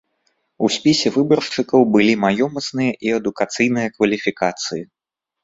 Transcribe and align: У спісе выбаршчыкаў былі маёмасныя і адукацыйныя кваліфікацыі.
У 0.67 0.69
спісе 0.75 1.11
выбаршчыкаў 1.17 1.85
былі 1.97 2.15
маёмасныя 2.23 2.91
і 3.09 3.15
адукацыйныя 3.19 3.93
кваліфікацыі. 3.97 4.83